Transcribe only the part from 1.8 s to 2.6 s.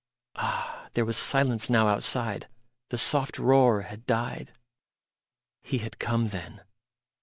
outside;